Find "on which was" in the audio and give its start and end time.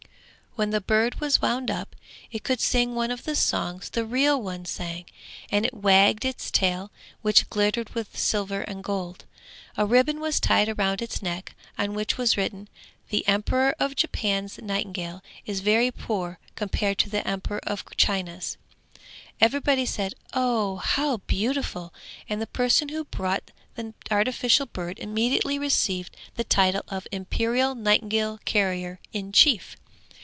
11.77-12.35